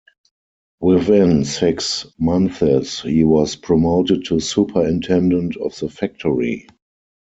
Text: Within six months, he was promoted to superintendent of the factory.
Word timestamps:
Within 0.79 1.45
six 1.45 2.07
months, 2.17 3.01
he 3.03 3.23
was 3.23 3.55
promoted 3.55 4.25
to 4.25 4.39
superintendent 4.39 5.57
of 5.57 5.77
the 5.77 5.89
factory. 5.89 6.65